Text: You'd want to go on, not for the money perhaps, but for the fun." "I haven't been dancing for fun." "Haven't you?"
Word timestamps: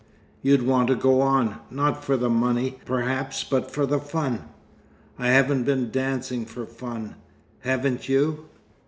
You'd 0.41 0.63
want 0.63 0.87
to 0.87 0.95
go 0.95 1.21
on, 1.21 1.59
not 1.69 2.03
for 2.03 2.17
the 2.17 2.27
money 2.27 2.79
perhaps, 2.85 3.43
but 3.43 3.69
for 3.69 3.85
the 3.85 3.99
fun." 3.99 4.45
"I 5.19 5.27
haven't 5.27 5.65
been 5.65 5.91
dancing 5.91 6.43
for 6.43 6.65
fun." 6.65 7.13
"Haven't 7.59 8.09
you?" 8.09 8.47